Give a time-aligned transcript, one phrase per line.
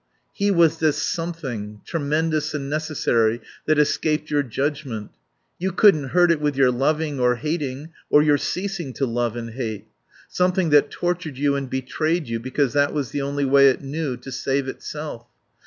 [0.33, 5.11] He was this Something, tremendous and necessary, that escaped your judgment.
[5.59, 9.51] You couldn't hurt it with your loving or hating or your ceasing to love and
[9.51, 9.85] hate.
[10.27, 14.17] Something that tortured you and betrayed you because that was the only way it knew
[14.17, 15.27] to save itself.